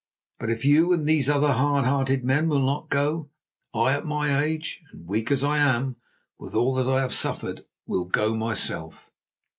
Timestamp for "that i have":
6.73-7.13